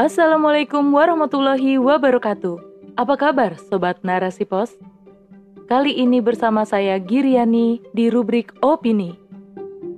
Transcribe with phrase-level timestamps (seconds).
[0.00, 2.56] Assalamualaikum warahmatullahi wabarakatuh.
[2.96, 4.72] Apa kabar Sobat Narasi Pos?
[5.68, 9.12] Kali ini bersama saya Giriani di rubrik Opini.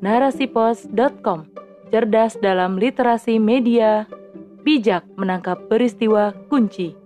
[0.03, 1.47] Narasipos.com
[1.95, 4.11] Cerdas dalam literasi media,
[4.67, 6.99] bijak menangkap peristiwa kunci.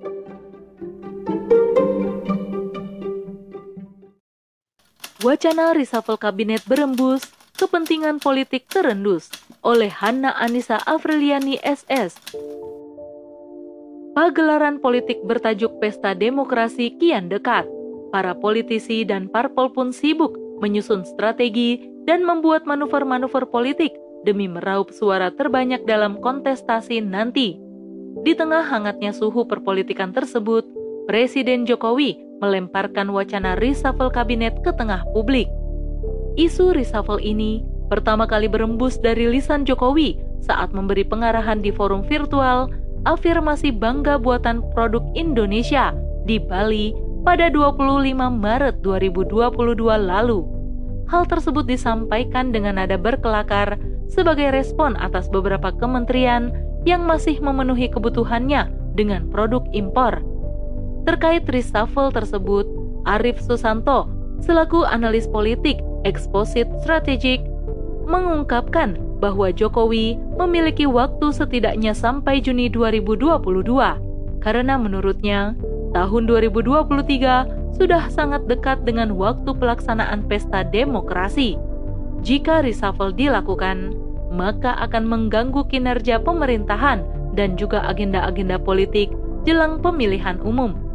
[5.20, 7.28] Wacana reshuffle kabinet berembus,
[7.60, 9.28] kepentingan politik terendus
[9.60, 12.16] oleh Hanna Anissa Afriliani SS.
[14.16, 17.68] Pagelaran politik bertajuk Pesta Demokrasi kian dekat.
[18.08, 20.32] Para politisi dan parpol pun sibuk
[20.64, 23.92] menyusun strategi dan membuat manuver-manuver politik
[24.24, 27.60] demi meraup suara terbanyak dalam kontestasi nanti.
[28.24, 30.64] Di tengah hangatnya suhu perpolitikan tersebut,
[31.04, 35.44] Presiden Jokowi melemparkan wacana reshuffle kabinet ke tengah publik.
[36.40, 42.72] Isu reshuffle ini pertama kali berembus dari lisan Jokowi saat memberi pengarahan di forum virtual
[43.06, 45.94] afirmasi bangga buatan produk Indonesia
[46.26, 47.78] di Bali pada 25
[48.18, 49.46] Maret 2022
[49.96, 50.42] lalu.
[51.06, 53.78] Hal tersebut disampaikan dengan nada berkelakar
[54.10, 56.50] sebagai respon atas beberapa kementerian
[56.82, 60.22] yang masih memenuhi kebutuhannya dengan produk impor
[61.06, 62.66] Terkait reshuffle tersebut,
[63.06, 64.10] Arif Susanto,
[64.42, 67.46] selaku analis politik Exposit Strategik,
[68.10, 73.40] mengungkapkan bahwa Jokowi memiliki waktu setidaknya sampai Juni 2022
[74.44, 75.56] karena menurutnya
[75.96, 81.56] tahun 2023 sudah sangat dekat dengan waktu pelaksanaan pesta demokrasi.
[82.24, 83.92] Jika reshuffle dilakukan,
[84.32, 87.04] maka akan mengganggu kinerja pemerintahan
[87.36, 89.12] dan juga agenda-agenda politik
[89.44, 90.86] jelang pemilihan umum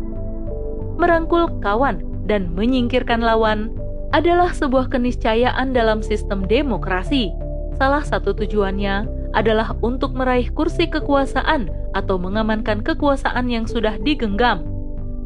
[1.02, 3.74] merangkul kawan, dan menyingkirkan lawan
[4.14, 7.34] adalah sebuah keniscayaan dalam sistem demokrasi.
[7.82, 11.66] Salah satu tujuannya adalah untuk meraih kursi kekuasaan
[11.98, 14.62] atau mengamankan kekuasaan yang sudah digenggam.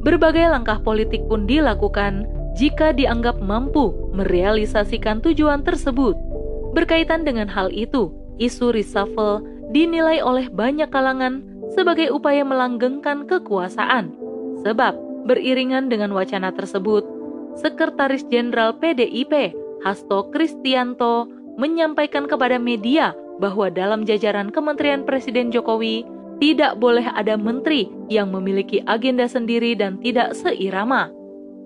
[0.08, 2.24] Berbagai langkah politik pun dilakukan
[2.56, 6.16] jika dianggap mampu merealisasikan tujuan tersebut.
[6.72, 9.44] Berkaitan dengan hal itu, isu reshuffle
[9.76, 11.44] dinilai oleh banyak kalangan
[11.76, 14.16] sebagai upaya melanggengkan kekuasaan.
[14.64, 14.96] Sebab
[15.26, 17.04] Beriringan dengan wacana tersebut,
[17.60, 26.08] Sekretaris Jenderal PDIP Hasto Kristianto menyampaikan kepada media bahwa dalam jajaran Kementerian Presiden Jokowi
[26.40, 31.12] tidak boleh ada menteri yang memiliki agenda sendiri dan tidak seirama.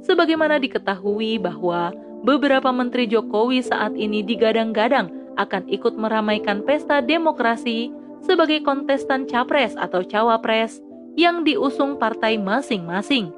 [0.05, 5.09] Sebagaimana diketahui bahwa beberapa menteri Jokowi saat ini digadang-gadang
[5.41, 7.89] akan ikut meramaikan pesta demokrasi
[8.21, 10.83] sebagai kontestan capres atau cawapres
[11.16, 13.31] yang diusung partai masing-masing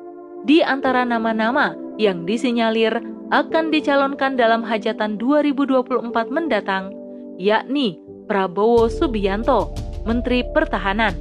[0.43, 2.97] di antara nama-nama yang disinyalir
[3.31, 5.87] akan dicalonkan dalam hajatan 2024
[6.27, 6.91] mendatang,
[7.39, 7.95] yakni
[8.27, 9.71] Prabowo Subianto,
[10.03, 11.15] Menteri Pertahanan,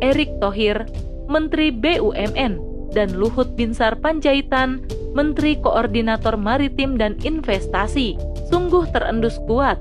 [0.00, 0.88] Erick Thohir,
[1.28, 2.56] Menteri BUMN,
[2.96, 4.80] dan Luhut Binsar Panjaitan,
[5.12, 8.16] Menteri Koordinator Maritim dan Investasi.
[8.48, 9.76] Sungguh terendus kuat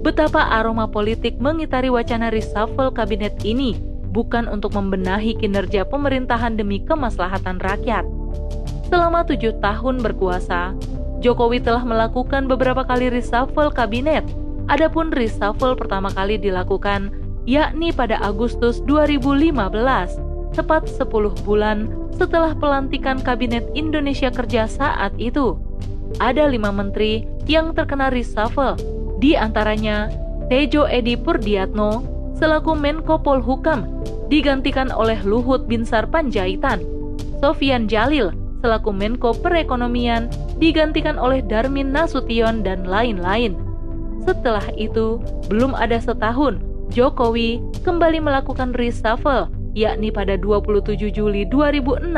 [0.00, 3.78] betapa aroma politik mengitari wacana reshuffle kabinet ini
[4.12, 8.04] bukan untuk membenahi kinerja pemerintahan demi kemaslahatan rakyat.
[8.92, 10.76] Selama tujuh tahun berkuasa,
[11.22, 14.26] Jokowi telah melakukan beberapa kali reshuffle kabinet.
[14.66, 17.14] Adapun reshuffle pertama kali dilakukan
[17.46, 19.54] yakni pada Agustus 2015,
[20.54, 25.58] tepat 10 bulan setelah pelantikan Kabinet Indonesia Kerja saat itu.
[26.18, 28.76] Ada lima menteri yang terkena reshuffle,
[29.22, 30.10] di antaranya
[30.50, 32.04] Tejo Edi Purdiatno
[32.36, 33.86] selaku Menko Polhukam
[34.26, 36.82] digantikan oleh Luhut Binsar Panjaitan.
[37.38, 43.58] Sofian Jalil selaku Menko Perekonomian digantikan oleh Darmin Nasution dan lain-lain.
[44.22, 45.18] Setelah itu,
[45.50, 46.62] belum ada setahun,
[46.94, 52.14] Jokowi kembali melakukan reshuffle, yakni pada 27 Juli 2016.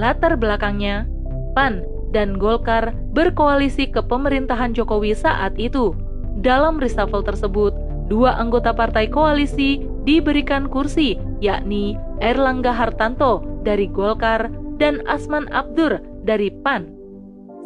[0.00, 1.04] Latar belakangnya,
[1.52, 1.84] PAN
[2.16, 5.92] dan Golkar berkoalisi ke pemerintahan Jokowi saat itu.
[6.40, 7.76] Dalam reshuffle tersebut,
[8.08, 16.48] dua anggota partai koalisi diberikan kursi, yakni Erlangga Hartanto dari Golkar dan Asman Abdur dari
[16.62, 16.88] PAN.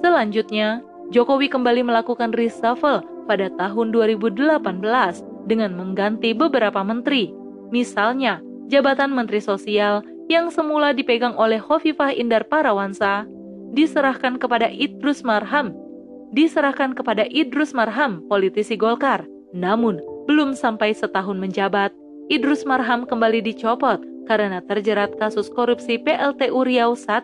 [0.01, 0.83] Selanjutnya,
[1.15, 4.59] Jokowi kembali melakukan reshuffle pada tahun 2018
[5.47, 7.31] dengan mengganti beberapa menteri.
[7.71, 13.27] Misalnya, jabatan Menteri Sosial yang semula dipegang oleh Hovifah Indar Parawansa
[13.71, 15.71] diserahkan kepada Idrus Marham,
[16.35, 19.23] diserahkan kepada Idrus Marham, politisi Golkar.
[19.55, 21.95] Namun, belum sampai setahun menjabat,
[22.27, 27.21] Idrus Marham kembali dicopot karena terjerat kasus korupsi PLTU Riau I.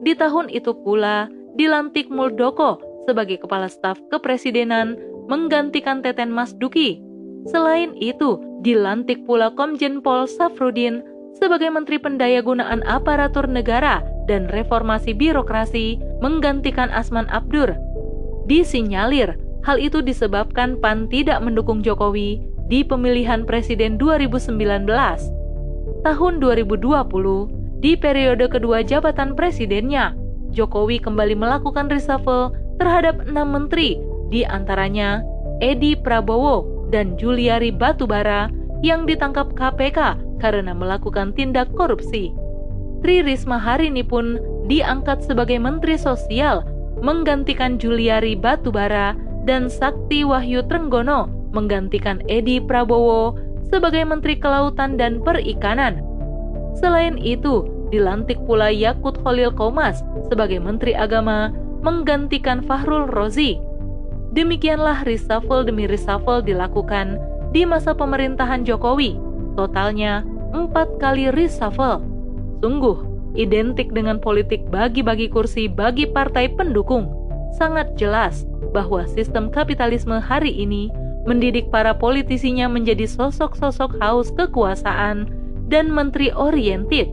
[0.00, 4.98] Di tahun itu pula, dilantik Muldoko sebagai Kepala Staf Kepresidenan
[5.30, 7.00] menggantikan Teten Mas Duki.
[7.48, 11.00] Selain itu, dilantik pula Komjen Pol Safrudin
[11.36, 17.72] sebagai Menteri Pendayagunaan Aparatur Negara dan Reformasi Birokrasi menggantikan Asman Abdur.
[18.44, 24.60] Disinyalir, hal itu disebabkan PAN tidak mendukung Jokowi di pemilihan presiden 2019.
[26.00, 26.80] Tahun 2020,
[27.84, 30.16] di periode kedua jabatan presidennya,
[30.48, 34.00] Jokowi kembali melakukan reshuffle terhadap enam menteri,
[34.32, 35.20] di antaranya
[35.60, 38.48] Edi Prabowo dan Juliari Batubara
[38.80, 42.32] yang ditangkap KPK karena melakukan tindak korupsi.
[43.04, 44.40] Tri Risma hari ini pun
[44.72, 46.64] diangkat sebagai Menteri Sosial
[47.04, 49.12] menggantikan Juliari Batubara
[49.44, 53.36] dan Sakti Wahyu Trenggono menggantikan Edi Prabowo
[53.70, 56.02] sebagai Menteri Kelautan dan Perikanan.
[56.76, 61.50] Selain itu, dilantik pula Yakut Holil Komas sebagai Menteri Agama
[61.82, 63.58] menggantikan Fahrul Rozi.
[64.30, 67.18] Demikianlah reshuffle demi reshuffle dilakukan
[67.50, 69.18] di masa pemerintahan Jokowi.
[69.58, 70.22] Totalnya
[70.54, 71.98] empat kali reshuffle.
[72.62, 73.02] Sungguh,
[73.34, 77.10] identik dengan politik bagi-bagi kursi bagi partai pendukung.
[77.58, 80.94] Sangat jelas bahwa sistem kapitalisme hari ini
[81.28, 85.28] mendidik para politisinya menjadi sosok-sosok haus kekuasaan
[85.68, 87.08] dan menteri oriented.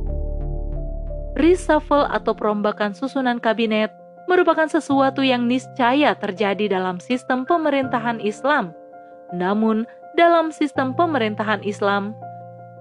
[1.37, 3.93] Reshuffle atau perombakan susunan kabinet
[4.25, 8.73] merupakan sesuatu yang niscaya terjadi dalam sistem pemerintahan Islam.
[9.31, 9.85] Namun,
[10.17, 12.17] dalam sistem pemerintahan Islam,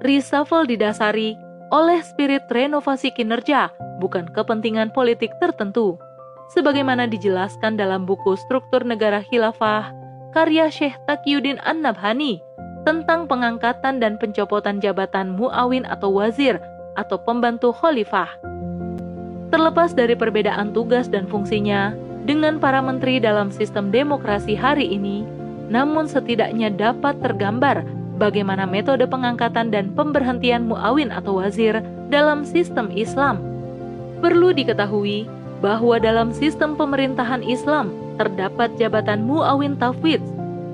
[0.01, 1.37] reshuffle didasari
[1.69, 5.99] oleh spirit renovasi kinerja, bukan kepentingan politik tertentu.
[6.55, 10.06] Sebagaimana dijelaskan dalam buku Struktur Negara Khilafah
[10.37, 12.45] karya Syekh Taqiyuddin An-Nabhani
[12.85, 16.61] tentang pengangkatan dan pencopotan jabatan muawin atau wazir
[16.93, 18.29] atau pembantu khalifah.
[19.49, 21.97] Terlepas dari perbedaan tugas dan fungsinya
[22.29, 25.25] dengan para menteri dalam sistem demokrasi hari ini,
[25.73, 27.81] namun setidaknya dapat tergambar
[28.21, 31.81] bagaimana metode pengangkatan dan pemberhentian muawin atau wazir
[32.13, 33.41] dalam sistem Islam.
[34.21, 35.25] Perlu diketahui
[35.65, 40.21] bahwa dalam sistem pemerintahan Islam, terdapat jabatan muawin tafwid,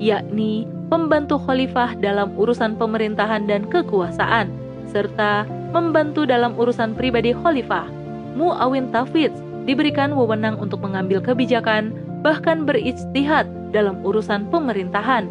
[0.03, 4.51] yakni pembantu khalifah dalam urusan pemerintahan dan kekuasaan,
[4.91, 7.87] serta membantu dalam urusan pribadi khalifah.
[8.35, 9.31] Muawin tafwid
[9.69, 15.27] diberikan wewenang untuk mengambil kebijakan, bahkan berijtihad dalam urusan pemerintahan.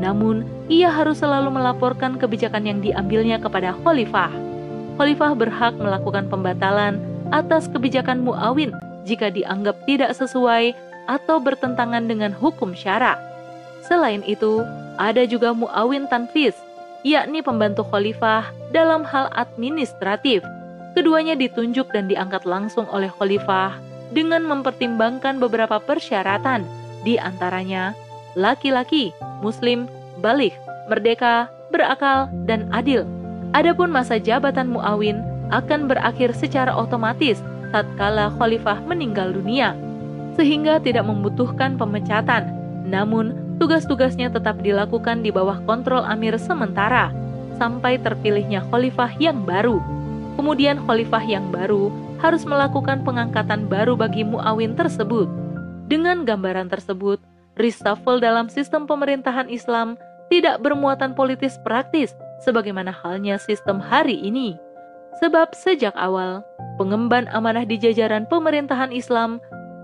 [0.00, 4.32] Namun, ia harus selalu melaporkan kebijakan yang diambilnya kepada khalifah.
[4.96, 7.00] Khalifah berhak melakukan pembatalan
[7.32, 8.76] atas kebijakan muawin
[9.08, 10.76] jika dianggap tidak sesuai
[11.06, 13.18] atau bertentangan dengan hukum syara.
[13.82, 14.62] Selain itu,
[15.00, 16.54] ada juga muawin tanfis,
[17.02, 20.44] yakni pembantu khalifah dalam hal administratif.
[20.92, 23.74] Keduanya ditunjuk dan diangkat langsung oleh khalifah
[24.12, 26.62] dengan mempertimbangkan beberapa persyaratan,
[27.02, 27.96] di antaranya
[28.36, 29.10] laki-laki,
[29.40, 29.88] muslim,
[30.20, 30.54] balik,
[30.86, 33.08] merdeka, berakal, dan adil.
[33.56, 35.20] Adapun masa jabatan muawin
[35.52, 37.40] akan berakhir secara otomatis
[37.72, 39.76] tatkala khalifah meninggal dunia
[40.36, 42.52] sehingga tidak membutuhkan pemecatan.
[42.88, 47.12] Namun, tugas-tugasnya tetap dilakukan di bawah kontrol amir sementara
[47.60, 49.78] sampai terpilihnya khalifah yang baru.
[50.34, 55.28] Kemudian khalifah yang baru harus melakukan pengangkatan baru bagi muawin tersebut.
[55.86, 57.20] Dengan gambaran tersebut,
[57.60, 60.00] reshuffle dalam sistem pemerintahan Islam
[60.32, 64.56] tidak bermuatan politis praktis sebagaimana halnya sistem hari ini.
[65.20, 66.40] Sebab sejak awal,
[66.80, 69.36] pengemban amanah di jajaran pemerintahan Islam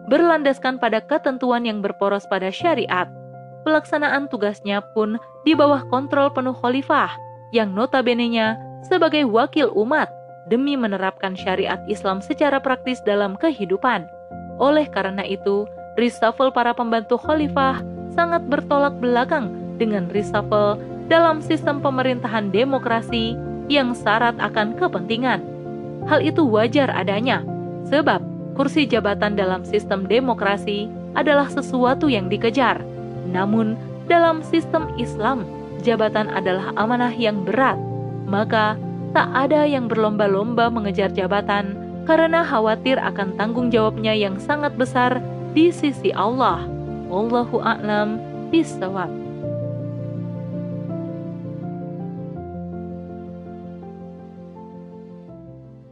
[0.08, 3.06] berlandaskan pada ketentuan yang berporos pada syariat.
[3.62, 7.12] Pelaksanaan tugasnya pun di bawah kontrol penuh khalifah,
[7.52, 8.56] yang notabene-nya
[8.88, 10.08] sebagai wakil umat
[10.48, 14.08] demi menerapkan syariat Islam secara praktis dalam kehidupan.
[14.56, 15.68] Oleh karena itu,
[16.00, 17.84] reshuffle para pembantu khalifah
[18.16, 20.80] sangat bertolak belakang dengan reshuffle
[21.12, 23.36] dalam sistem pemerintahan demokrasi
[23.68, 25.44] yang syarat akan kepentingan.
[26.08, 27.44] Hal itu wajar adanya,
[27.84, 28.24] sebab
[28.58, 32.82] kursi jabatan dalam sistem demokrasi adalah sesuatu yang dikejar.
[33.30, 33.78] Namun,
[34.10, 35.46] dalam sistem Islam,
[35.86, 37.78] jabatan adalah amanah yang berat.
[38.26, 38.74] Maka,
[39.14, 45.22] tak ada yang berlomba-lomba mengejar jabatan karena khawatir akan tanggung jawabnya yang sangat besar
[45.54, 46.66] di sisi Allah.
[47.06, 48.18] Wallahu a'lam
[48.50, 49.27] bishawab.